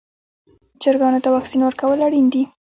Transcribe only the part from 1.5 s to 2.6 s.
ورکول اړین دي.